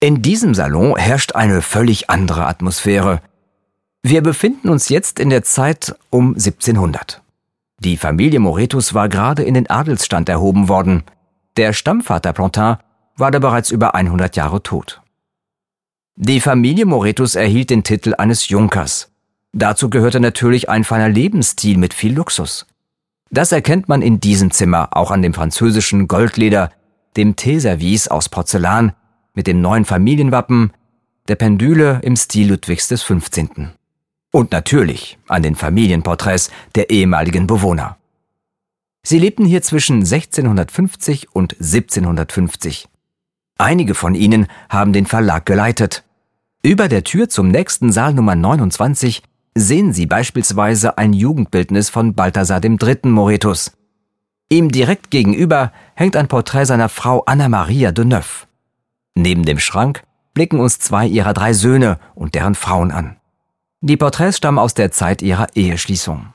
[0.00, 3.20] In diesem Salon herrscht eine völlig andere Atmosphäre.
[4.00, 7.20] Wir befinden uns jetzt in der Zeit um 1700.
[7.80, 11.02] Die Familie Moretus war gerade in den Adelsstand erhoben worden.
[11.56, 12.76] Der Stammvater Plantin
[13.16, 15.02] war da bereits über 100 Jahre tot.
[16.14, 19.10] Die Familie Moretus erhielt den Titel eines Junkers.
[19.52, 22.66] Dazu gehörte natürlich ein feiner Lebensstil mit viel Luxus.
[23.30, 26.70] Das erkennt man in diesem Zimmer auch an dem französischen Goldleder,
[27.16, 28.92] dem Teeservice aus Porzellan
[29.38, 30.72] mit dem neuen Familienwappen,
[31.28, 33.70] der Pendüle im Stil Ludwigs des 15.
[34.32, 37.98] Und natürlich an den Familienporträts der ehemaligen Bewohner.
[39.04, 42.88] Sie lebten hier zwischen 1650 und 1750.
[43.58, 46.02] Einige von ihnen haben den Verlag geleitet.
[46.64, 49.22] Über der Tür zum nächsten Saal Nummer 29
[49.54, 52.98] sehen Sie beispielsweise ein Jugendbildnis von Balthasar III.
[53.04, 53.70] Moretus.
[54.48, 58.47] Ihm direkt gegenüber hängt ein Porträt seiner Frau Anna Maria de Neuf.
[59.20, 63.16] Neben dem Schrank blicken uns zwei ihrer drei Söhne und deren Frauen an.
[63.80, 66.32] Die Porträts stammen aus der Zeit ihrer Eheschließung.